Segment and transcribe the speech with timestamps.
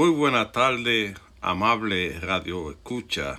[0.00, 3.38] Muy buena tarde, amable radio escucha.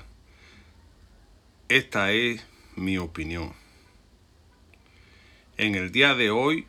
[1.69, 2.45] Esta es
[2.75, 3.55] mi opinión.
[5.57, 6.67] En el día de hoy,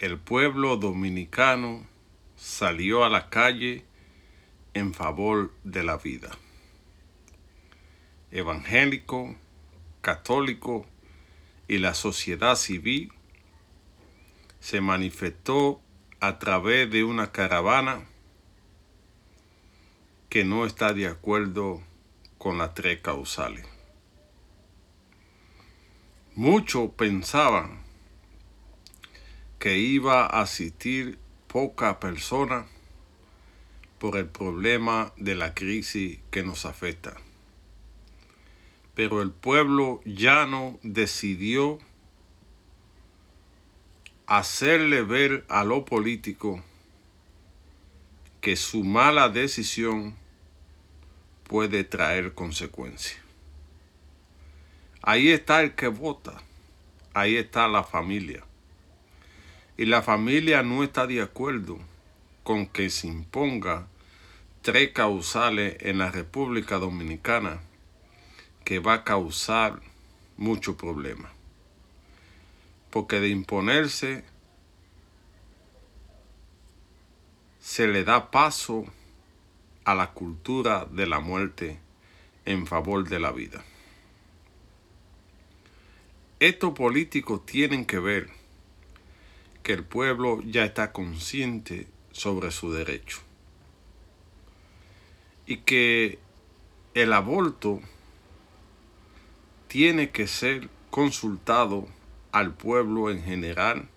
[0.00, 1.86] el pueblo dominicano
[2.34, 3.84] salió a la calle
[4.74, 6.36] en favor de la vida.
[8.32, 9.36] Evangélico,
[10.00, 10.84] católico
[11.68, 13.12] y la sociedad civil
[14.58, 15.80] se manifestó
[16.20, 18.06] a través de una caravana
[20.28, 21.82] que no está de acuerdo
[22.38, 23.66] con las tres causales.
[26.34, 27.82] Muchos pensaban
[29.58, 32.66] que iba a asistir poca persona
[33.98, 37.16] por el problema de la crisis que nos afecta.
[38.94, 41.78] Pero el pueblo llano decidió
[44.30, 46.62] hacerle ver a lo político
[48.40, 50.14] que su mala decisión
[51.48, 53.20] puede traer consecuencias.
[55.02, 56.40] Ahí está el que vota,
[57.12, 58.44] ahí está la familia.
[59.76, 61.80] Y la familia no está de acuerdo
[62.44, 63.88] con que se imponga
[64.62, 67.62] tres causales en la República Dominicana
[68.64, 69.80] que va a causar
[70.36, 71.32] mucho problema
[72.90, 74.24] porque de imponerse
[77.60, 78.84] se le da paso
[79.84, 81.78] a la cultura de la muerte
[82.44, 83.64] en favor de la vida.
[86.40, 88.30] Estos políticos tienen que ver
[89.62, 93.20] que el pueblo ya está consciente sobre su derecho
[95.46, 96.18] y que
[96.94, 97.80] el aborto
[99.68, 101.86] tiene que ser consultado
[102.32, 103.88] al pueblo en general,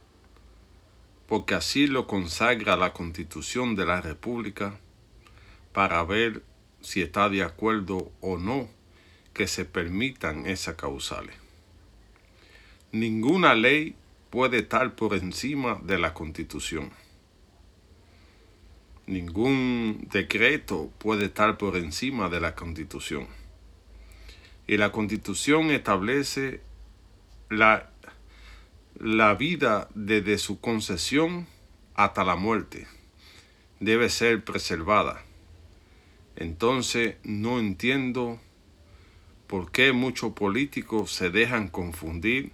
[1.28, 4.80] porque así lo consagra la constitución de la República,
[5.72, 6.44] para ver
[6.82, 8.70] si está de acuerdo o no
[9.34, 11.36] que se permitan esas causales.
[12.92, 13.96] Ninguna ley
[14.30, 16.92] puede estar por encima de la constitución.
[19.08, 23.28] Ningún decreto puede estar por encima de la constitución.
[24.68, 26.62] Y la constitución establece
[27.50, 27.93] la
[29.04, 31.46] la vida desde su concesión
[31.94, 32.88] hasta la muerte
[33.82, 35.22] debe ser preservada.
[36.38, 38.40] Entonces no entiendo
[39.46, 42.54] por qué muchos políticos se dejan confundir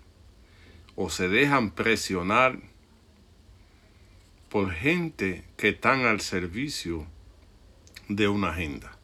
[0.95, 2.59] o se dejan presionar
[4.49, 7.05] por gente que están al servicio
[8.07, 8.97] de una agenda.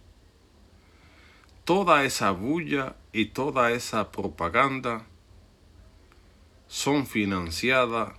[1.64, 5.06] Toda esa bulla y toda esa propaganda
[6.68, 8.14] son financiadas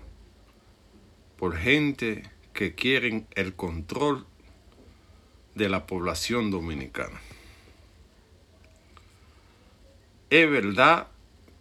[1.39, 4.27] por gente que quieren el control
[5.55, 7.21] de la población dominicana.
[10.31, 11.09] Es verdad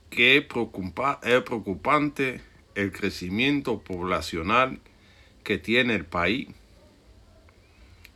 [0.10, 2.42] que es, preocupante
[2.76, 4.80] el crecimiento poblacional
[5.44, 6.48] que tiene el país,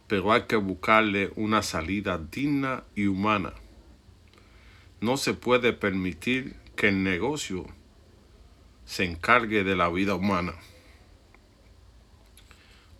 [0.07, 3.53] pero hay que buscarle una salida digna y humana.
[5.01, 7.65] No se puede permitir que el negocio
[8.89, 10.55] se encargue de la vida humana.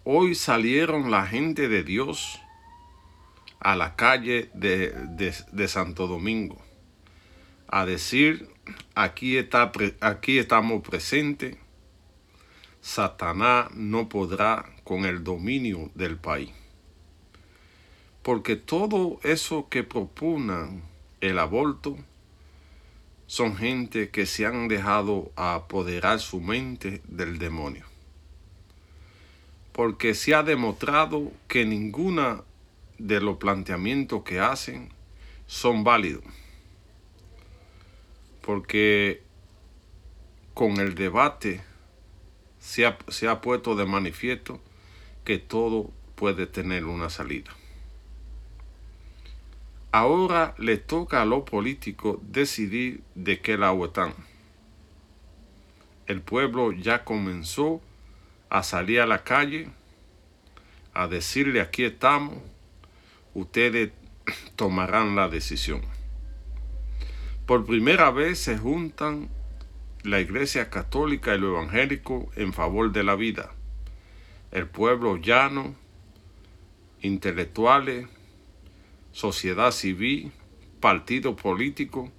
[0.04, 2.40] Hoy salieron la gente de Dios
[3.60, 6.62] a la calle de, Santo Domingo
[7.68, 8.50] a decir,
[8.94, 11.58] aquí, está, aquí estamos presentes,
[12.82, 16.52] Satanás no podrá con el dominio del país.
[18.22, 20.84] Porque todo eso que proponen
[21.20, 21.98] el aborto,
[23.30, 27.86] son gente que se han dejado apoderar su mente del demonio.
[29.72, 32.44] Porque se ha demostrado que ninguna
[32.98, 34.90] de los planteamientos que hacen
[35.46, 36.24] son válidos.
[38.42, 39.22] Porque
[40.56, 41.62] con el debate
[42.58, 44.60] se ha, se ha puesto de manifiesto
[45.24, 47.56] que todo puede tener una salida.
[49.92, 54.14] Ahora le toca a los políticos decidir de qué lado están.
[56.06, 57.82] El pueblo ya comenzó
[58.50, 59.70] a salir a la calle
[60.94, 62.36] a decirle aquí estamos,
[63.34, 63.92] ustedes
[64.56, 65.82] tomarán la decisión.
[67.48, 69.30] Por primera vez se juntan
[70.04, 73.52] la Iglesia Católica y lo Evangélico en favor de la vida.
[74.52, 75.74] El pueblo llano,
[77.02, 78.08] intelectuales,
[79.12, 80.32] sociedad civil,
[80.80, 82.12] partido político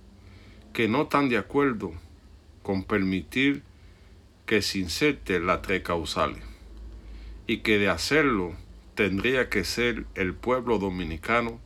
[0.72, 1.92] que no están de acuerdo
[2.62, 3.62] con permitir
[4.46, 6.42] que se inserte las tres causales
[7.46, 8.54] y que de hacerlo
[8.94, 11.60] tendría que ser el pueblo dominicano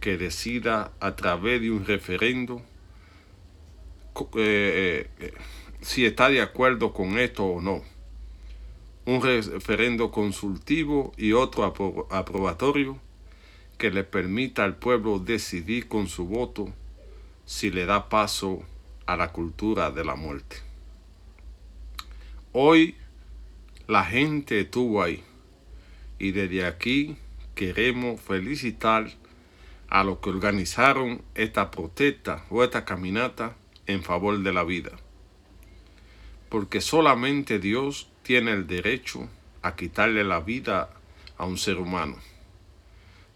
[0.00, 2.62] que decida a través de un referendo
[4.36, 5.32] eh, eh,
[5.80, 7.82] si está de acuerdo con esto o no.
[9.06, 11.64] Un referendo consultivo y otro
[12.10, 12.98] aprobatorio
[13.80, 16.70] que le permita al pueblo decidir con su voto
[17.46, 18.62] si le da paso
[19.06, 20.58] a la cultura de la muerte.
[22.52, 22.94] Hoy
[23.86, 25.24] la gente estuvo ahí
[26.18, 27.16] y desde aquí
[27.54, 29.10] queremos felicitar
[29.88, 33.56] a los que organizaron esta protesta o esta caminata
[33.86, 34.92] en favor de la vida.
[36.50, 39.26] Porque solamente Dios tiene el derecho
[39.62, 40.90] a quitarle la vida
[41.38, 42.18] a un ser humano.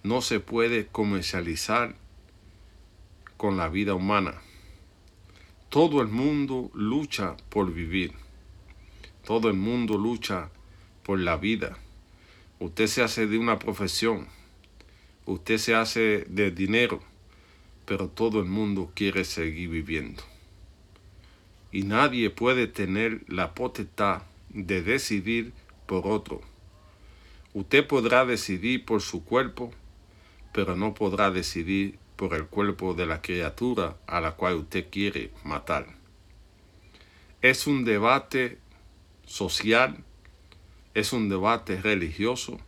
[0.05, 1.97] No se puede comercializar
[3.37, 4.41] con la vida humana.
[5.69, 8.13] Todo el mundo lucha por vivir.
[9.25, 10.51] Todo el mundo lucha
[11.03, 11.77] por la vida.
[12.61, 14.29] Usted se hace de una profesión.
[15.27, 17.03] Usted se hace de dinero.
[17.85, 20.23] Pero todo el mundo quiere seguir viviendo
[21.75, 25.53] y nadie puede tener la potestad de decidir
[25.87, 26.41] por otro.
[27.53, 29.73] Usted podrá decidir por su cuerpo,
[30.55, 35.33] pero no podrá decidir por el cuerpo de la criatura a la cual usted quiere
[35.43, 35.89] matar.
[37.43, 38.59] Es un debate
[39.27, 40.05] social,
[40.95, 42.61] es un debate religioso,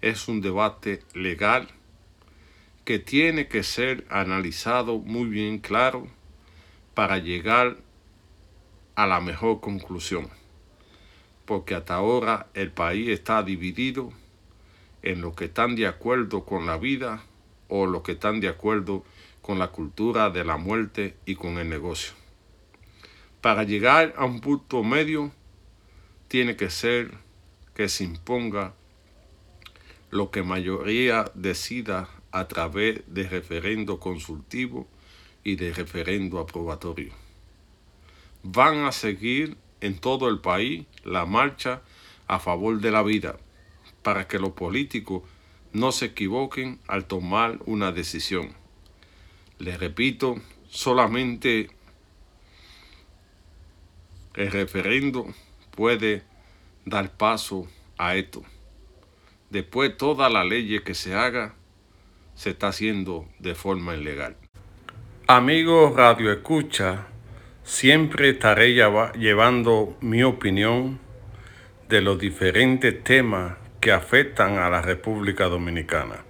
[0.00, 1.66] es un debate legal
[2.84, 6.06] que tiene que ser analizado muy bien claro
[6.94, 7.78] para llegar
[8.94, 10.28] a la mejor conclusión,
[11.44, 14.12] porque hasta ahora el país está dividido
[15.02, 17.22] en los que están de acuerdo con la vida
[17.68, 19.04] o los que están de acuerdo
[19.42, 22.12] con la cultura de la muerte y con el negocio.
[23.40, 25.32] Para llegar a un punto medio,
[26.28, 27.12] tiene que ser
[27.74, 28.74] que se imponga
[30.10, 34.86] lo que mayoría decida a través de referendo consultivo
[35.44, 37.12] y de referendo aprobatorio
[38.42, 41.82] van a seguir en todo el país la marcha
[42.26, 43.38] a favor de la vida,
[44.08, 45.22] para que los políticos
[45.74, 48.54] no se equivoquen al tomar una decisión.
[49.58, 51.68] Les repito, solamente
[54.34, 55.26] el referendo
[55.72, 56.22] puede
[56.86, 57.68] dar paso
[57.98, 58.42] a esto.
[59.50, 61.54] Después toda la ley que se haga
[62.34, 64.38] se está haciendo de forma ilegal.
[65.26, 67.08] Amigos Radio Escucha,
[67.62, 70.98] Siempre estaré llevando mi opinión
[71.90, 76.24] de los diferentes temas que afectan a la República Dominicana,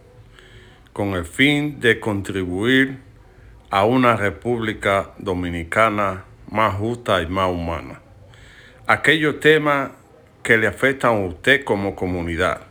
[0.92, 2.98] con el fin de contribuir
[3.70, 8.00] a una República Dominicana más justa y más humana.
[8.86, 9.90] Aquellos temas
[10.42, 12.62] que le afectan a usted como comunidad,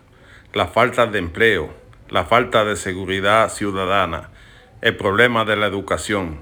[0.53, 1.73] la falta de empleo,
[2.09, 4.29] la falta de seguridad ciudadana,
[4.81, 6.41] el problema de la educación,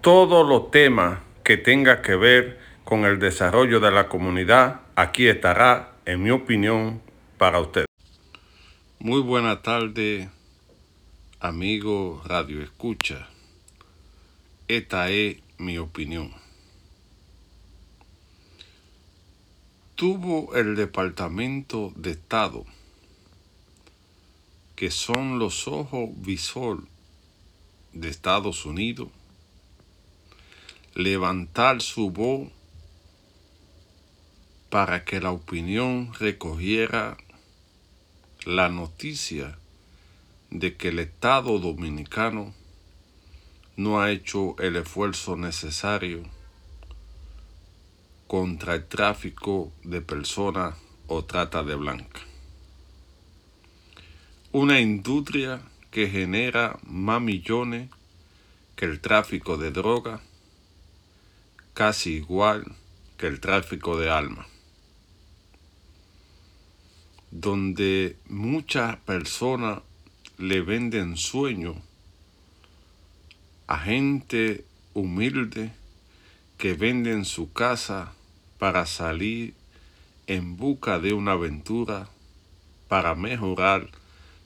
[0.00, 5.92] todos los temas que tenga que ver con el desarrollo de la comunidad, aquí estará,
[6.04, 7.00] en mi opinión,
[7.42, 7.86] para usted.
[9.00, 10.30] Muy buena tarde,
[11.40, 13.28] amigo Radio Escucha.
[14.68, 16.32] Esta es mi opinión.
[19.96, 22.64] Tuvo el Departamento de Estado,
[24.76, 26.86] que son los ojos visor
[27.92, 29.08] de Estados Unidos,
[30.94, 32.52] levantar su voz
[34.70, 37.18] para que la opinión recogiera
[38.44, 39.56] la noticia
[40.50, 42.52] de que el Estado dominicano
[43.76, 46.24] no ha hecho el esfuerzo necesario
[48.26, 50.74] contra el tráfico de personas
[51.06, 52.20] o trata de blanca.
[54.50, 57.90] Una industria que genera más millones
[58.74, 60.20] que el tráfico de drogas
[61.74, 62.64] casi igual
[63.16, 64.46] que el tráfico de almas,
[67.32, 69.80] donde muchas personas
[70.38, 71.74] le venden sueño
[73.66, 75.72] a gente humilde
[76.58, 78.12] que venden su casa
[78.58, 79.54] para salir
[80.28, 82.08] en busca de una aventura
[82.86, 83.88] para mejorar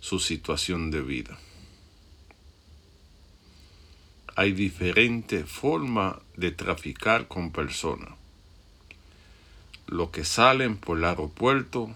[0.01, 1.39] su situación de vida
[4.37, 8.11] hay diferentes formas de traficar con personas.
[9.87, 11.95] Los que salen por el aeropuerto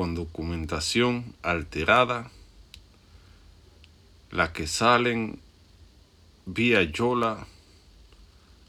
[0.00, 2.30] con documentación alterada,
[4.30, 5.38] las que salen
[6.46, 7.46] vía Yola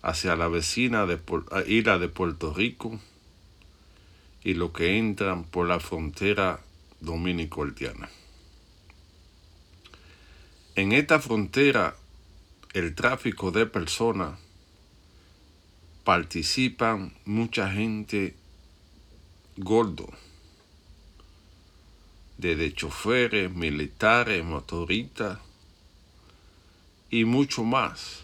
[0.02, 1.22] hacia la vecina de
[1.68, 3.00] isla de Puerto Rico
[4.44, 6.60] y los que entran por la frontera
[7.00, 8.10] Dominico Haitiana.
[10.76, 11.96] En esta frontera,
[12.74, 14.38] el tráfico de personas
[16.04, 18.36] participan mucha gente
[19.56, 20.10] gordo,
[22.42, 25.38] desde choferes, militares, motoristas
[27.12, 28.24] y mucho más,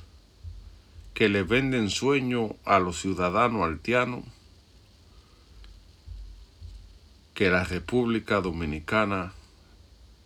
[1.13, 4.24] que le venden sueño a los ciudadanos haitianos
[7.36, 9.33] que la República Dominicana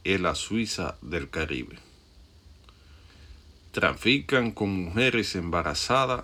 [0.06, 1.78] es la Suiza del Caribe.
[3.74, 6.24] Trafican con mujeres embarazadas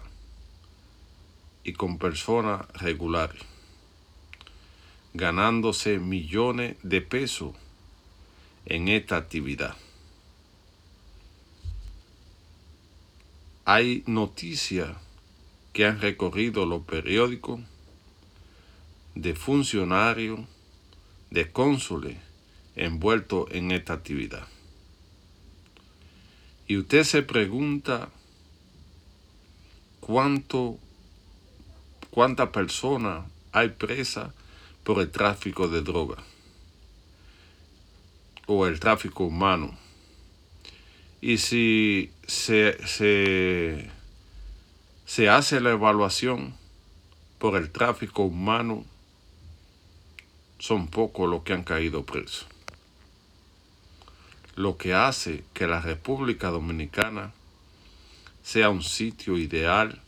[1.65, 3.43] y con personas regulares,
[5.13, 7.55] ganándose millones de pesos
[8.65, 9.75] en esta actividad.
[13.65, 14.95] Hay noticias
[15.73, 17.59] que han recorrido los periódicos
[19.15, 20.39] de funcionarios,
[21.31, 22.17] de cónsules
[22.75, 24.47] envueltos en esta actividad.
[26.67, 28.09] Y usted se pregunta
[29.99, 30.79] cuánto
[32.11, 34.33] cuántas personas hay presas
[34.87, 36.15] por el tráfico de droga
[38.45, 39.77] o el tráfico humano.
[41.19, 43.91] Y si se, se,
[45.05, 46.55] se hace la evaluación
[47.37, 48.85] por el tráfico humano,
[50.57, 52.47] son pocos los que han caído presos.
[54.55, 57.33] Lo que hace que la República Dominicana
[58.41, 60.01] sea un sitio ideal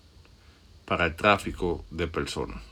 [0.86, 2.69] para el tráfico de personas.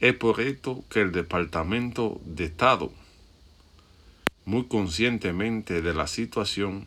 [0.00, 2.92] Es por esto que el Departamento de Estado,
[4.44, 6.86] muy conscientemente de la situación,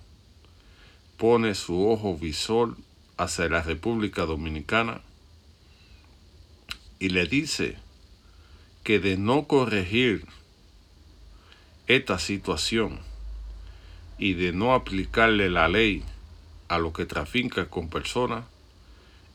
[1.18, 2.78] pone su ojo visor
[3.18, 5.02] hacia la República Dominicana
[7.00, 7.78] y le dice
[8.84, 10.26] que de no corregir
[11.88, 13.00] esta situación
[14.18, 16.02] y de no aplicarle la ley
[16.70, 18.46] a lo que trafica con personas,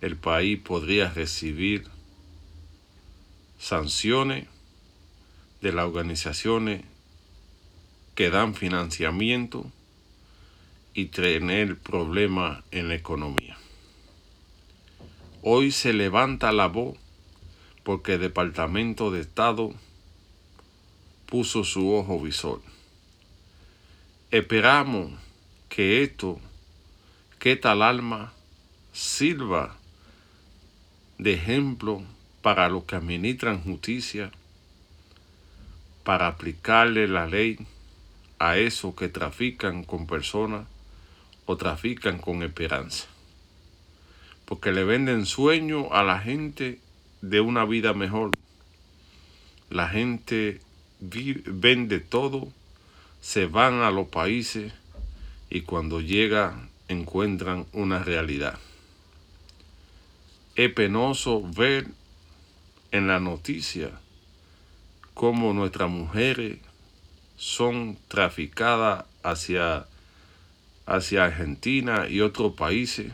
[0.00, 1.95] el país podría recibir
[3.58, 4.46] sanciones
[5.60, 6.84] de las organizaciones
[8.14, 9.70] que dan financiamiento
[10.94, 13.56] y tener problemas en la economía.
[15.42, 16.96] Hoy se levanta la voz
[17.84, 19.75] porque el Departamento de Estado
[21.26, 22.62] puso su ojo visor.
[24.30, 25.12] Esperamos
[25.68, 26.40] que esto,
[27.38, 28.32] que tal alma
[28.92, 29.76] sirva
[31.18, 32.02] de ejemplo
[32.47, 34.31] para los que administran justicia,
[36.05, 37.59] para aplicarle la ley
[38.38, 40.69] a esos que trafican con personas
[41.45, 43.07] o trafican con esperanza.
[44.45, 46.79] Porque le venden sueño a la gente
[47.21, 48.31] de una vida mejor.
[49.69, 50.61] La gente
[51.00, 52.47] vende todo,
[53.21, 54.73] se van a los países
[55.50, 58.57] y cuando llega encuentran una realidad
[60.57, 61.87] es penoso ver
[62.90, 63.90] en la noticia
[65.14, 66.59] cómo nuestras mujeres
[67.37, 69.87] son traficadas hacia,
[70.85, 73.12] hacia Argentina y otros países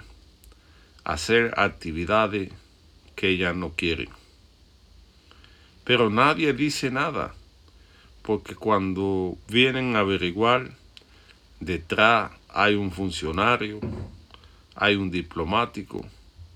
[1.05, 2.51] a hacer actividades
[3.15, 4.09] que ellas no quieren.
[5.85, 7.35] Pero nadie dice nada,
[8.23, 10.73] porque cuando vienen a averiguar,
[11.61, 13.81] detrás hay un funcionario,
[14.75, 16.05] hay un diplomático,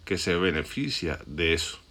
[0.04, 1.85] que se beneficia de eso.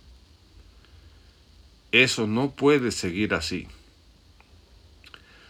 [1.96, 3.70] Eso no puede seguir así.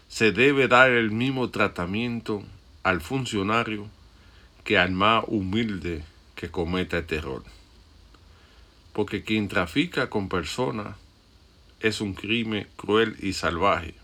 [0.06, 2.44] Se debe dar el mismo tratamiento
[2.84, 3.88] al funcionario
[4.62, 6.04] que al más humilde
[6.36, 7.42] que cometa el terror.
[8.92, 10.96] Porque quien trafica con personas
[11.80, 13.96] es un crimen cruel y salvaje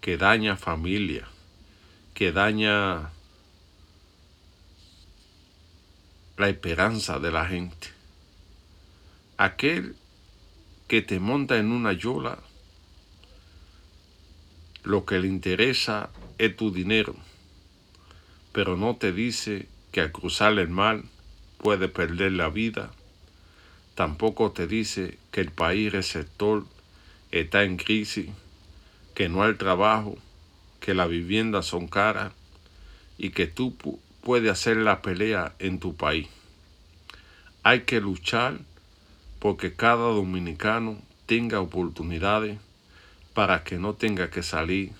[0.00, 1.28] que daña familia,
[2.14, 3.10] que daña
[6.38, 7.88] la esperanza de la gente.
[9.36, 9.96] Aquel
[10.90, 12.40] que te monta en una yola,
[14.82, 17.14] lo que le interesa es tu dinero,
[18.50, 21.04] pero no te dice que al cruzar el mar
[21.58, 22.90] puede perder la vida.
[23.94, 26.66] Tampoco te dice que el país receptor
[27.30, 28.26] está en crisis,
[29.14, 30.18] que no hay trabajo,
[30.80, 32.32] que las viviendas son caras
[33.16, 33.76] y que tú
[34.22, 36.26] puede hacer la pelea en tu país.
[37.62, 38.58] Hay que luchar
[39.40, 42.58] porque cada dominicano tenga oportunidades
[43.34, 44.92] para que no tenga que salir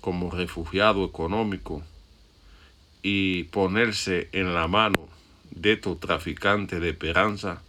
[0.00, 1.82] como refugiado económico
[3.02, 5.08] y ponerse en la mano
[5.50, 7.62] de estos traficantes de esperanza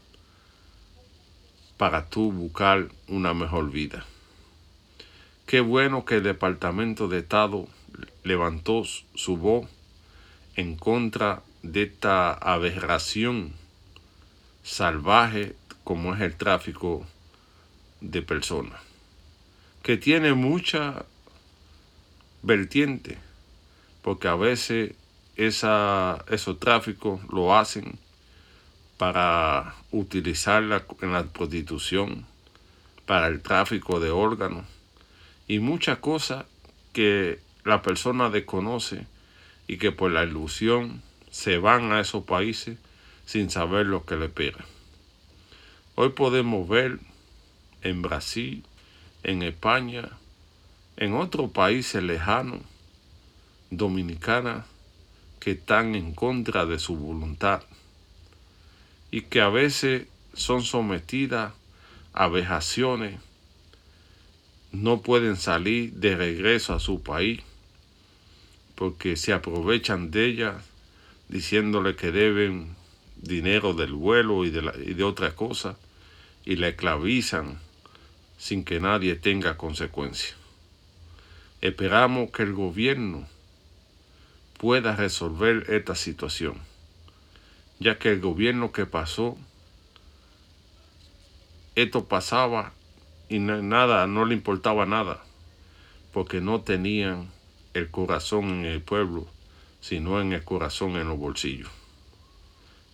[1.77, 4.05] para tú buscar una mejor vida.
[5.45, 7.67] Qué bueno que el Departamento de Estado
[8.24, 9.67] levantó su voz
[10.55, 13.53] en contra de esta aberración
[14.67, 15.55] salvaje
[15.86, 17.05] como es el tráfico
[18.01, 18.81] de personas,
[19.81, 21.05] que tiene mucha
[22.43, 23.17] vertiente,
[24.01, 24.93] porque a veces
[25.38, 27.97] esa, esos tráficos lo hacen
[28.97, 32.25] para utilizarla en la prostitución,
[33.05, 34.65] para el tráfico de órganos
[35.47, 36.45] y muchas cosas
[36.91, 39.07] que la persona desconoce
[39.65, 42.77] y que por la ilusión se van a esos países
[43.27, 44.65] sin saber lo que le espera.
[45.96, 47.00] Hoy podemos ver
[47.81, 48.63] en Brasil,
[49.24, 50.10] en España,
[50.96, 52.62] en otros países lejanos,
[53.69, 54.65] dominicanas,
[55.41, 57.63] que están en contra de su voluntad
[59.12, 61.53] y que a veces son sometidas
[62.13, 63.19] a vejaciones,
[64.72, 67.41] no pueden salir de regreso a su país
[68.75, 70.63] porque se aprovechan de ellas
[71.27, 72.76] diciéndole que deben
[73.21, 75.77] dinero del vuelo y de, la, y de otra cosa
[76.45, 77.59] y la esclavizan
[78.38, 80.36] sin que nadie tenga consecuencia.
[81.62, 83.27] Esperamos que el gobierno
[84.57, 86.59] pueda resolver esta situación,
[87.79, 89.38] ya que el gobierno que pasó,
[91.75, 92.74] esto pasaba
[93.29, 95.24] y nada, no le importaba nada,
[96.13, 97.29] porque no tenían
[97.74, 99.27] el corazón en el pueblo,
[99.81, 101.69] sino en el corazón en los bolsillos.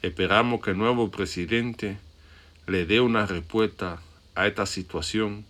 [0.04, 1.98] Esperamos que el nuevo presidente
[2.68, 4.02] le dé una respuesta
[4.36, 5.46] a esta situación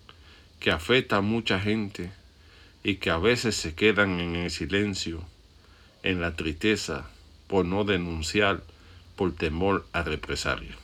[0.60, 2.12] que afecta a mucha gente
[2.84, 5.24] y que a veces se quedan en el silencio,
[6.04, 7.10] en la tristeza,
[7.48, 8.62] por no denunciar,
[9.16, 10.78] por temor a represalia.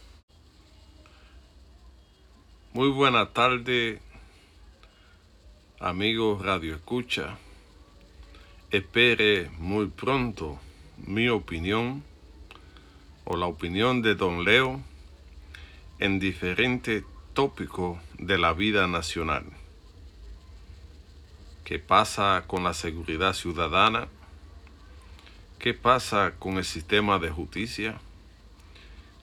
[2.73, 3.99] Muy buena tarde,
[5.79, 7.37] amigos Radio Escucha.
[8.71, 10.59] Espere muy pronto
[10.97, 12.08] mi opinión
[13.25, 14.81] o la opinión de Don Leo
[15.99, 17.03] en diferentes
[17.33, 19.45] tópicos de la vida nacional.
[21.63, 24.07] ¿Qué pasa con la seguridad ciudadana?
[25.59, 27.99] ¿Qué pasa con el sistema de justicia?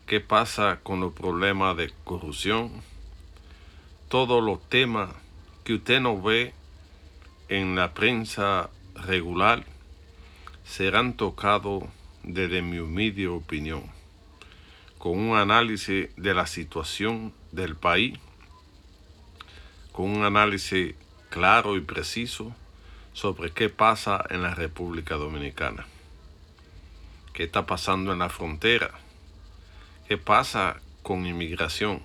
[0.07, 2.71] ¿Qué pasa con los problemas de corrupción?
[4.09, 5.11] Todos los temas
[5.65, 6.55] que usted no ve
[7.49, 9.65] en la prensa regular
[10.65, 11.85] serán tocados
[12.27, 13.85] desde mi humilde opinión,
[14.99, 18.19] con un análisis de la situación del país,
[19.93, 20.97] con un análisis
[21.31, 22.55] claro y preciso
[23.13, 25.87] sobre qué pasa en la República Dominicana,
[27.33, 28.91] qué está pasando en la frontera,
[30.09, 32.03] qué pasa con inmigración,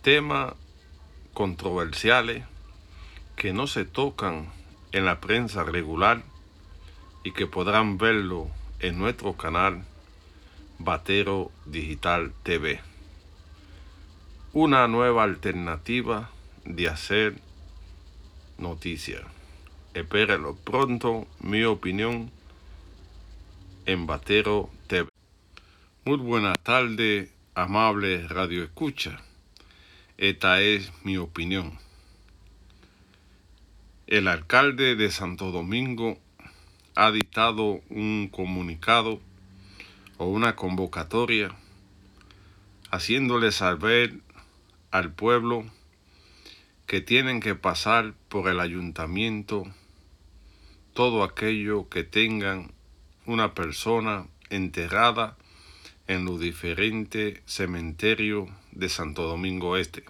[0.00, 0.54] temas
[1.34, 2.44] controversiales
[3.34, 4.52] que no se tocan
[4.92, 6.22] en la prensa regular
[7.24, 8.48] y que podrán verlo
[8.82, 9.84] en nuestro canal
[10.78, 12.80] Batero Digital TV.
[14.52, 16.30] Una nueva alternativa
[16.64, 17.36] de hacer
[18.58, 19.22] noticias.
[19.94, 22.30] Espérelo pronto, mi opinión
[23.86, 25.08] en Batero TV.
[26.04, 29.22] Muy buenas tardes, amable Radio Escucha.
[30.18, 31.78] Esta es mi opinión
[34.12, 36.18] el alcalde de Santo Domingo
[36.94, 39.20] ha dictado un comunicado
[40.18, 41.54] o una convocatoria
[42.90, 44.20] haciéndole saber
[44.90, 45.64] al pueblo
[46.86, 49.64] que tienen que pasar por el ayuntamiento
[50.92, 52.72] todo aquello que tengan
[53.24, 55.38] una persona enterrada
[56.06, 60.04] en los diferentes cementerios de Santo Domingo Este.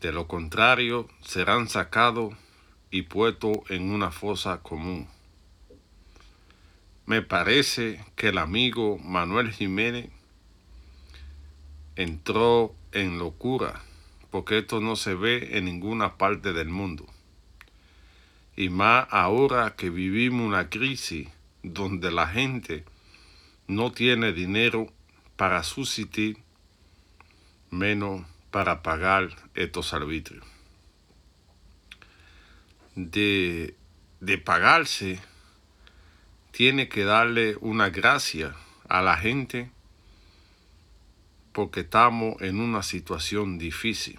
[0.00, 2.34] De lo contrario, serán sacados
[2.94, 5.08] y puestos en una fosa común.
[7.06, 10.10] Me parece que el amigo Manuel Jiménez
[11.96, 13.82] entró en locura,
[14.30, 17.04] porque esto no se ve en ninguna parte del mundo.
[18.54, 21.28] Y más ahora que vivimos una crisis
[21.64, 22.84] donde la gente
[23.66, 24.86] no tiene dinero
[25.34, 26.38] para subsistir,
[27.72, 30.53] menos para pagar estos arbitrios.
[32.94, 33.74] De,
[34.20, 35.20] de pagarse,
[36.52, 38.54] tiene que darle una gracia
[38.88, 39.70] a la gente
[41.52, 44.18] porque estamos en una situación difícil.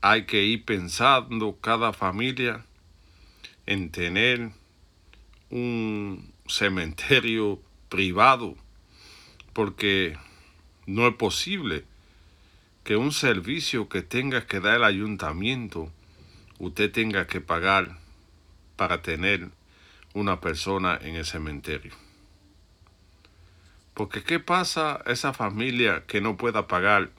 [0.00, 2.64] Hay que ir pensando cada familia
[3.66, 4.50] en tener
[5.50, 8.56] un cementerio privado
[9.52, 10.16] porque
[10.86, 11.84] no es posible
[12.84, 15.92] que un servicio que tenga que dar el ayuntamiento,
[16.62, 17.98] usted tenga que pagar
[18.76, 19.50] para tener
[20.14, 21.92] una persona en el cementerio.
[23.94, 27.10] Porque ¿qué pasa a esa familia que no pueda pagar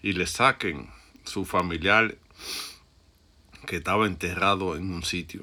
[0.00, 0.88] y le saquen
[1.24, 2.16] su familiar
[3.66, 5.42] que estaba enterrado en un sitio?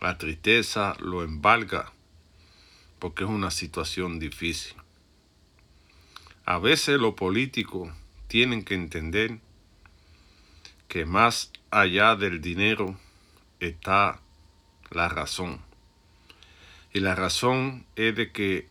[0.00, 1.92] La tristeza lo embarga
[2.98, 4.74] porque es una situación difícil.
[6.44, 7.88] A veces los políticos
[8.26, 9.38] tienen que entender
[10.90, 12.98] que más allá del dinero
[13.60, 14.20] está
[14.90, 15.60] la razón.
[16.92, 18.68] Y la razón es de que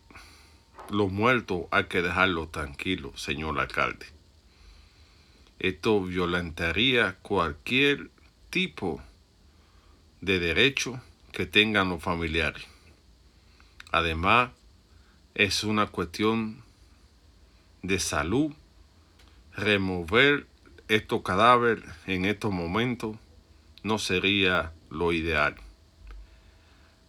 [0.90, 4.04] los muertos hay que dejarlos tranquilos, señor alcalde.
[5.58, 8.10] Esto violentaría cualquier
[8.50, 9.02] tipo
[10.20, 11.00] de derecho
[11.32, 12.66] que tengan los familiares.
[13.92, 14.50] Además,
[15.34, 16.62] es una cuestión
[17.80, 18.52] de salud
[19.56, 20.49] remover
[20.90, 23.16] estos cadáveres en estos momentos
[23.84, 25.54] no sería lo ideal.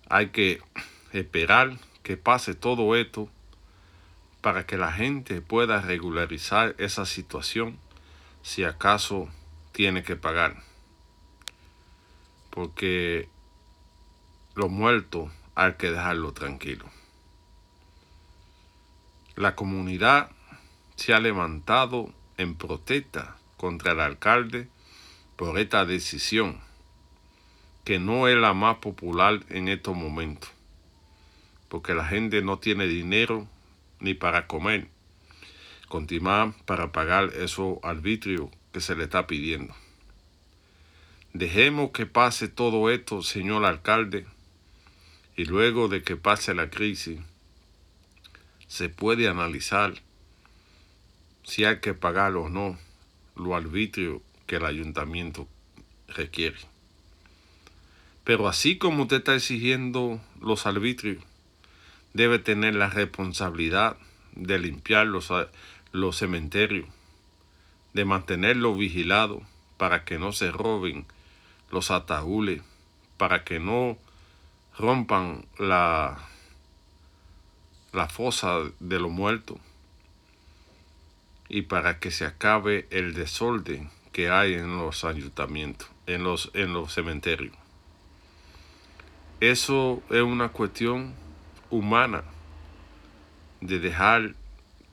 [0.08, 0.62] Hay que
[1.14, 3.28] esperar que pase todo esto
[4.42, 7.80] para que la gente pueda regularizar esa situación
[8.44, 9.30] si acaso
[9.72, 10.62] tiene que pagar.
[12.52, 13.30] Porque
[14.54, 16.86] los muertos hay que dejarlo tranquilo.
[19.36, 20.30] La comunidad
[20.98, 24.68] se ha levantado en protesta contra el alcalde
[25.36, 26.60] por esta decisión,
[27.84, 30.50] que no es la más popular en estos momentos,
[31.70, 33.48] porque la gente no tiene dinero
[34.00, 34.88] ni para comer,
[35.88, 39.76] continuar para pagar esos arbitrios que se le está pidiendo.
[41.34, 44.26] Dejemos que pase todo esto, señor alcalde,
[45.38, 47.20] y luego de que pase la crisis,
[48.68, 50.02] se puede analizar
[51.44, 52.80] si hay que pagar o no
[53.36, 55.48] lo arbitrio que el ayuntamiento
[56.08, 56.58] requiere.
[58.24, 61.24] Pero así como usted está exigiendo los arbitrios,
[62.14, 63.98] debe tener la responsabilidad
[64.34, 65.30] de limpiar los,
[65.92, 66.88] los cementerios,
[67.94, 69.42] de mantenerlos vigilados
[69.78, 71.06] para que no se roben
[71.72, 72.62] los ataúdes,
[73.18, 73.98] para que no
[74.78, 76.18] rompan la,
[77.92, 79.58] la fosa de los muertos
[81.54, 86.72] y para que se acabe el desorden que hay en los ayuntamientos, en los, en
[86.72, 87.54] los cementerios.
[89.42, 91.14] Eso es una cuestión
[91.70, 92.24] humana
[93.60, 94.34] de dejar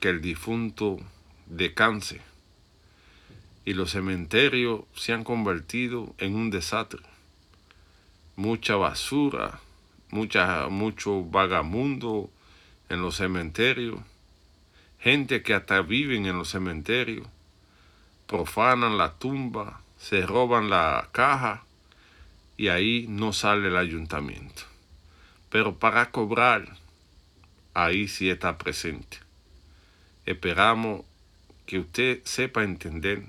[0.01, 0.97] que el difunto
[1.45, 2.19] descanse.
[3.63, 7.03] Y los cementerios se han convertido en un desastre.
[8.35, 9.61] Mucha basura,
[10.11, 12.29] mucha, mucho vagamundo
[12.89, 14.01] en los cementerios
[14.99, 17.27] gente que hasta viven en los cementerios,
[18.27, 21.63] profanan la tumba, se roban la caja
[22.57, 24.63] y ahí no sale el ayuntamiento.
[25.49, 26.77] Pero para cobrar,
[27.73, 29.17] ahí sí está presente.
[30.25, 31.05] Esperamos
[31.65, 33.23] que usted sepa entender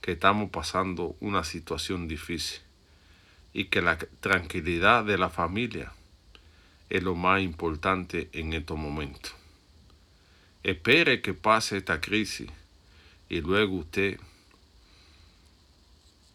[0.00, 2.60] que estamos pasando una situación difícil
[3.52, 5.92] y que la tranquilidad de la familia
[6.90, 9.41] es lo más importante en estos momentos.
[10.64, 12.48] Espere que pase esta crisis
[13.28, 14.20] y luego usted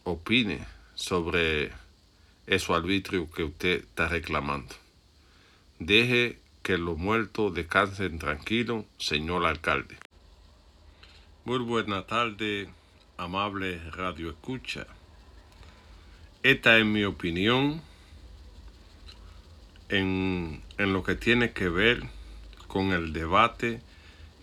[0.04, 1.72] opine sobre
[2.46, 4.74] eso arbitrio que usted está reclamando.
[5.78, 9.96] Deje que los muertos descansen tranquilos, señor alcalde.
[11.44, 12.68] Muy buena tarde,
[13.16, 14.86] amable radio escucha.
[16.42, 17.80] Esta es mi opinión
[19.88, 22.02] en, en lo que tiene que ver
[22.66, 23.80] con el debate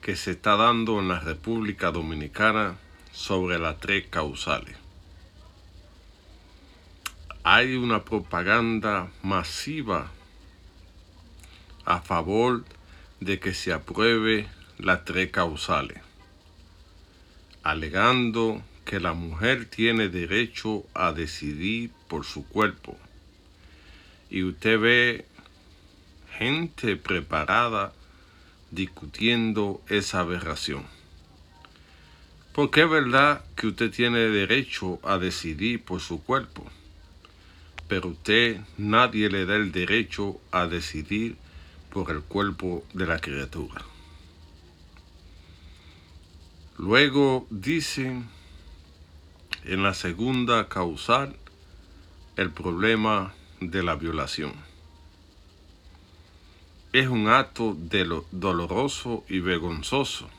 [0.05, 2.77] que se está dando en la República Dominicana
[3.11, 4.77] sobre las tres causales.
[7.41, 10.11] Hay una propaganda masiva
[11.85, 12.65] a favor
[13.19, 16.03] de que se apruebe las tres causales,
[17.63, 22.95] alegando que la mujer tiene derecho a decidir por su cuerpo.
[24.29, 25.25] Y usted ve
[26.37, 27.91] gente preparada
[28.75, 30.83] discutiendo esa aberración.
[32.53, 36.63] Porque es verdad que usted tiene derecho a decidir por su cuerpo,
[37.87, 41.37] pero usted nadie le da el derecho a decidir
[41.91, 43.81] por el cuerpo de la criatura.
[46.77, 48.27] Luego dicen
[49.63, 51.35] en la segunda causal
[52.35, 54.53] el problema de la violación
[56.99, 57.75] es un acto
[58.31, 60.29] doloroso y vergonzoso.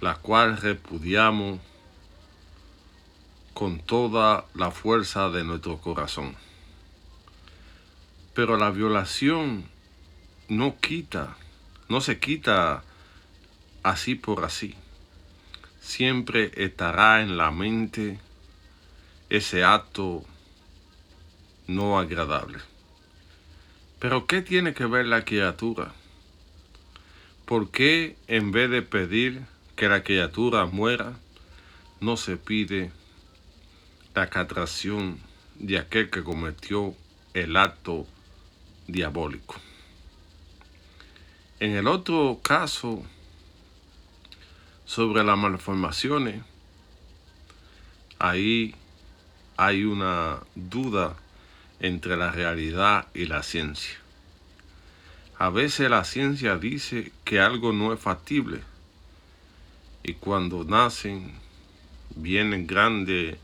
[0.00, 1.58] la cual repudiamos
[3.52, 6.36] con toda la fuerza de nuestro corazón.
[8.34, 9.68] Pero la violación
[10.48, 11.36] no quita,
[11.88, 12.84] no se quita
[13.82, 14.76] así por así.
[15.80, 18.20] Siempre estará en la mente
[19.28, 20.24] ese acto
[21.66, 22.71] no agradable.
[24.02, 25.92] Pero ¿qué tiene que ver la criatura?
[27.44, 29.42] ¿Por qué en vez de pedir
[29.76, 31.12] que la criatura muera,
[32.00, 32.90] no se pide
[34.12, 35.20] la castración
[35.54, 36.96] de aquel que cometió
[37.32, 38.04] el acto
[38.88, 39.54] diabólico?
[41.60, 43.04] En el otro caso,
[44.84, 46.42] sobre las malformaciones,
[48.18, 48.74] ahí
[49.56, 51.14] hay una duda
[51.82, 53.98] entre la realidad y la ciencia.
[55.36, 58.62] A veces la ciencia dice que algo no es factible
[60.04, 61.32] y cuando nacen
[62.14, 63.36] vienen grandes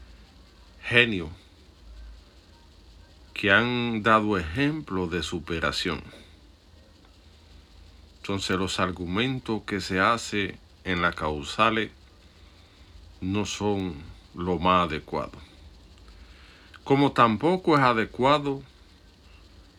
[0.85, 1.31] genios
[3.35, 6.01] que han dado ejemplo de superación.
[8.19, 11.91] Entonces los argumentos que se hacen en las causales
[13.21, 13.97] no son
[14.35, 15.48] lo más adecuado
[16.89, 18.63] como tampoco es adecuado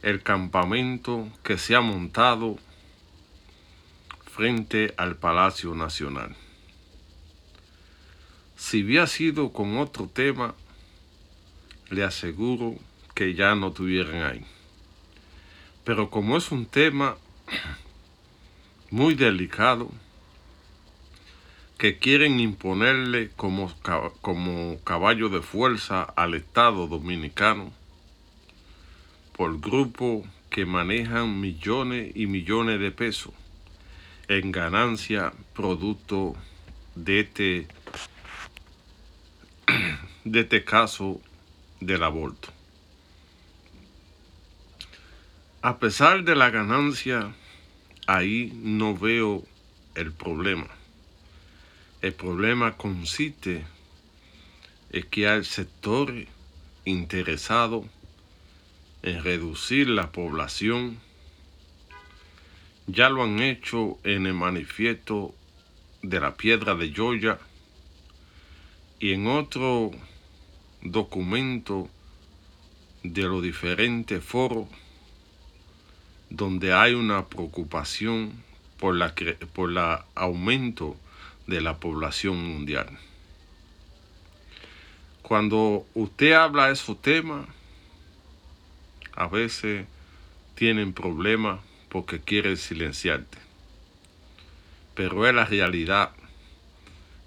[0.04, 2.60] el campamento que se ha montado
[4.32, 6.36] frente al Palacio Nacional.
[8.56, 10.54] Si hubiera sido con otro tema,
[11.90, 12.76] le aseguro
[13.16, 14.46] que ya no tuvieran ahí.
[15.84, 17.18] Pero como es un tema
[18.92, 19.90] muy delicado,
[21.80, 23.74] que quieren imponerle como,
[24.20, 27.72] como caballo de fuerza al Estado dominicano
[29.38, 33.34] por grupos que manejan millones y millones de pesos
[34.28, 36.36] en ganancia producto
[36.96, 37.68] de este,
[40.26, 41.22] de este caso
[41.80, 42.50] del aborto.
[45.62, 47.34] A pesar de la ganancia,
[48.06, 49.44] ahí no veo
[49.96, 50.79] el problema.
[52.02, 53.66] El problema consiste
[54.92, 56.30] en que hay sectores
[56.86, 57.86] interesados
[59.04, 60.98] en reducir la población.
[62.88, 65.36] Ya lo han hecho en el manifiesto
[66.02, 67.38] de la piedra de Joya
[69.00, 69.92] y en otro
[70.82, 71.90] documento
[73.04, 74.70] de los diferentes foros
[76.30, 78.32] donde hay una preocupación
[78.80, 79.14] por la
[79.54, 80.96] por la aumento
[81.50, 82.88] de la población mundial.
[85.24, 87.48] Cuando usted habla de esos temas,
[89.16, 89.86] a veces
[90.56, 91.60] tienen problemas
[91.90, 93.38] porque quieren silenciarte.
[94.96, 96.12] Pero es la realidad.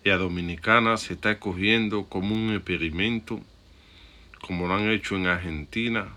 [0.04, 3.40] Y a Dominicana se está escogiendo como un experimento,
[4.40, 6.08] como lo han hecho en Argentina,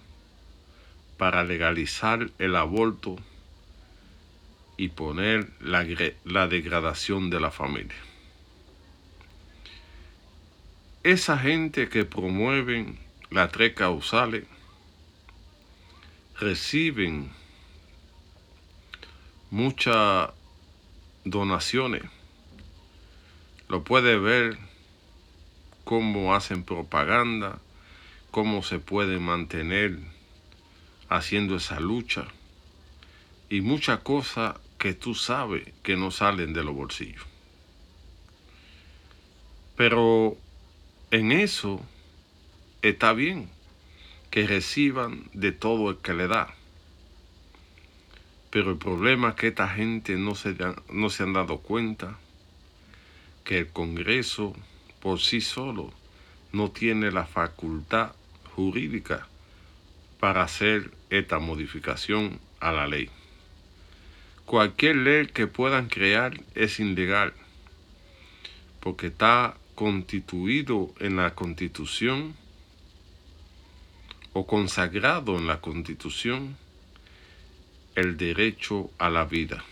[1.18, 3.18] para legalizar el aborto
[4.78, 5.86] y poner la,
[6.24, 7.96] la degradación de la familia.
[11.04, 12.98] Esa gente que promueven
[13.30, 14.46] las tres causales
[16.40, 17.32] reciben
[19.52, 20.32] muchas
[21.24, 22.04] donaciones.
[23.70, 24.58] Lo puede ver
[25.84, 27.60] cómo hacen propaganda,
[28.32, 30.00] cómo se puede mantener
[31.08, 32.26] haciendo esa lucha
[33.50, 37.26] y muchas cosas que tú sabes que no salen de los bolsillos.
[39.76, 40.38] Pero
[41.10, 41.84] en eso
[42.84, 43.50] está bien
[44.30, 46.54] que reciban de todo el que le da.
[48.52, 50.56] Pero el problema es que esta gente no se,
[50.92, 52.20] no se han dado cuenta
[53.44, 54.54] que el Congreso
[55.02, 55.92] por sí solo
[56.52, 58.12] no tiene la facultad
[58.56, 59.28] jurídica
[60.20, 63.10] para hacer esta modificación a la ley.
[64.46, 67.34] Cualquier ley que puedan crear es ilegal,
[68.80, 72.36] porque está constituido en la constitución
[74.34, 76.58] o consagrado en la constitución
[77.96, 79.64] el derecho a la vida.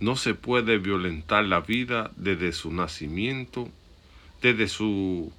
[0.00, 3.68] No se puede violentar la vida desde su nacimiento,
[4.40, 5.30] desde su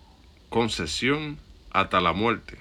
[0.49, 1.39] concesión
[1.71, 2.59] hasta la muerte.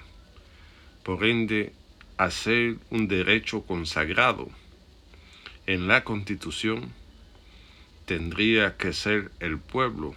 [1.03, 1.73] Por ende,
[2.17, 4.49] hacer un derecho consagrado
[5.69, 6.91] en la constitución
[8.07, 10.15] tendría que ser el pueblo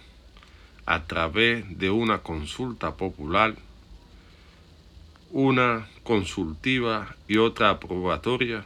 [0.87, 3.53] a través de una consulta popular,
[5.29, 8.65] una consultiva y otra aprobatoria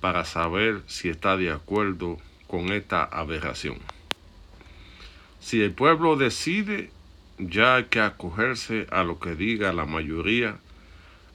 [0.00, 3.78] para saber si está de acuerdo con esta aberración.
[5.40, 6.92] Si el pueblo decide,
[7.38, 10.60] ya hay que acogerse a lo que diga la mayoría,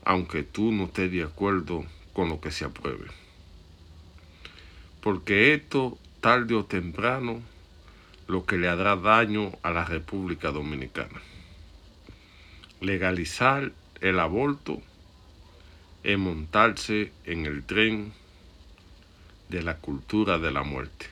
[0.06, 3.22] aunque tú no estés de acuerdo con lo que se apruebe.
[5.03, 7.41] Porque esto, tarde o temprano,
[8.27, 11.21] lo que le hará daño a la República Dominicana.
[12.79, 14.81] Legalizar el aborto
[16.03, 18.13] es montarse en el tren
[19.49, 21.07] de la cultura de la muerte.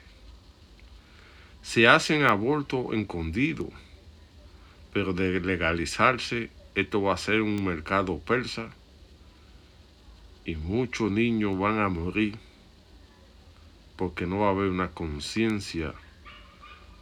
[1.62, 3.74] Se hacen abortos escondidos,
[4.94, 8.70] pero de legalizarse, esto va a ser un mercado persa
[10.46, 12.40] y muchos niños van a morir
[14.02, 15.94] porque no va a haber una conciencia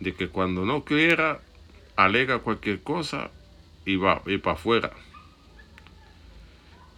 [0.02, 1.40] de que cuando no quiera,
[1.96, 3.32] alega cualquier cosa
[3.86, 4.92] y va a ir para afuera.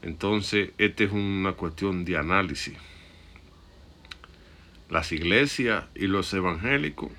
[0.02, 2.76] Entonces, esta es una cuestión de análisis.
[4.90, 7.12] Las iglesias y los evangélicos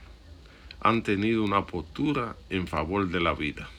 [0.81, 3.71] han tenido una postura en favor de la vida.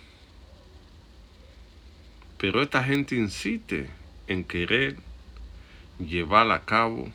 [2.37, 3.89] Pero esta gente insiste
[4.27, 4.95] en querer
[5.99, 7.11] llevar a cabo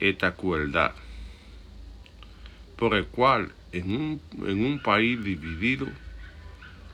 [0.00, 0.92] esta crueldad,
[2.76, 5.86] por el cual en un, en un país dividido,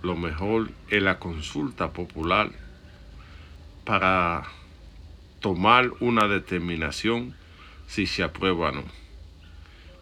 [0.02, 2.50] lo mejor es la consulta popular
[3.84, 4.44] para
[5.40, 7.34] tomar una determinación
[7.86, 8.84] si se aprueba o no.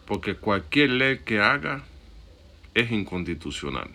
[0.05, 1.83] Porque cualquier ley que haga
[2.73, 3.89] es inconstitucional.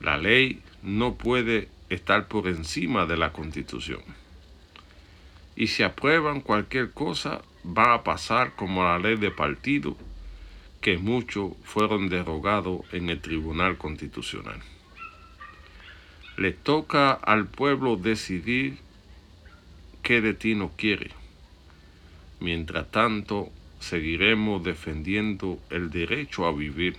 [0.00, 4.00] La ley no puede estar por encima de la constitución.
[5.58, 9.96] Y si aprueban cualquier cosa, va a pasar como la ley de partido
[10.80, 14.60] que muchos fueron derogados en el Tribunal Constitucional.
[16.36, 18.78] Le toca al pueblo decidir
[20.04, 21.10] qué destino quiere.
[22.38, 26.94] Mientras tanto, seguiremos defendiendo el derecho a vivir.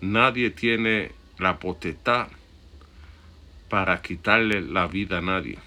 [0.00, 2.28] Nadie tiene la potestad
[3.68, 5.58] para quitarle la vida a nadie.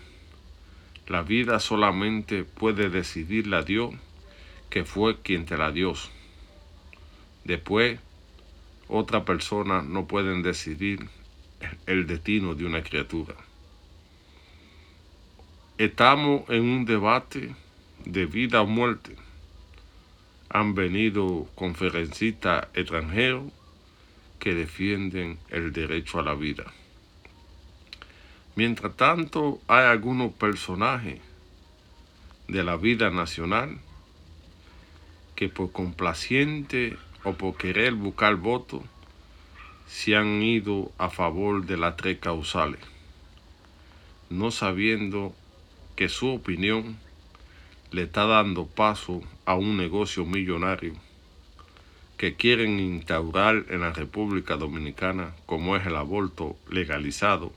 [1.11, 3.93] La vida solamente puede decidirla Dios,
[4.69, 5.91] que fue quien te la dio.
[7.43, 7.99] Después,
[8.87, 11.09] otra persona no pueden decidir
[11.85, 13.35] el destino de una criatura.
[15.77, 17.55] Estamos en un debate
[18.05, 19.17] de vida o muerte.
[20.47, 23.51] Han venido conferencistas extranjeros
[24.39, 26.71] que defienden el derecho a la vida.
[28.55, 31.21] Mientras tanto, hay algunos personajes
[32.49, 33.79] de la vida nacional
[35.35, 38.83] que por complaciente o por querer buscar votos
[39.87, 42.81] se han ido a favor de las tres causales,
[44.29, 45.33] no sabiendo
[45.95, 46.97] que su opinión
[47.91, 50.93] le está dando paso a un negocio millonario
[52.17, 57.53] que quieren instaurar en la República Dominicana como es el aborto legalizado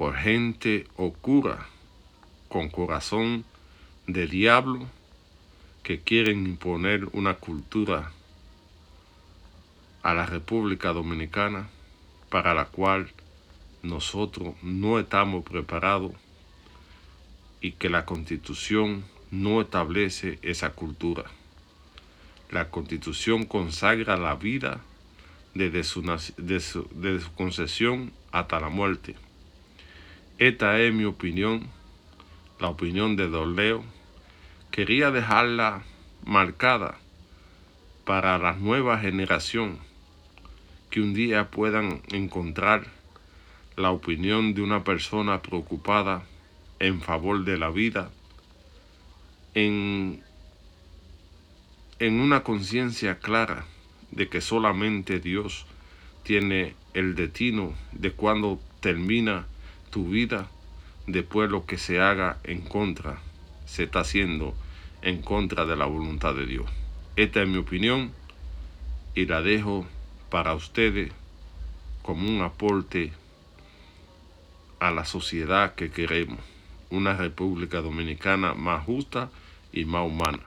[0.00, 1.66] por gente oscura
[2.48, 3.44] con corazón
[4.06, 4.88] de diablo
[5.82, 8.10] que quieren imponer una cultura
[10.02, 11.68] a la República Dominicana
[12.30, 13.12] para la cual
[13.82, 16.12] nosotros no estamos preparados
[17.60, 21.24] y que la constitución no establece esa cultura.
[22.48, 24.80] La constitución consagra la vida
[25.54, 26.00] desde su,
[26.38, 29.14] desde su concesión hasta la muerte.
[30.40, 31.68] Esta es mi opinión,
[32.60, 33.84] la opinión de Don Leo.
[34.70, 35.82] Quería dejarla
[36.24, 36.96] marcada
[38.06, 39.78] para la nueva generación
[40.88, 42.86] que un día puedan encontrar
[43.76, 46.24] la opinión de una persona preocupada
[46.78, 48.10] en favor de la vida,
[49.52, 50.22] en,
[51.98, 53.66] en una conciencia clara
[54.10, 55.66] de que solamente Dios
[56.22, 59.46] tiene el destino de cuando termina
[59.90, 60.48] tu vida,
[61.06, 63.18] después lo que se haga en contra
[63.66, 64.54] se está haciendo
[65.02, 66.70] en contra de la voluntad de Dios.
[67.16, 68.12] Esta es mi opinión
[69.14, 69.86] y la dejo
[70.30, 71.12] para ustedes
[72.02, 73.12] como un aporte
[74.78, 76.38] a la sociedad que queremos,
[76.90, 79.30] una República Dominicana más justa
[79.72, 80.40] y más humana.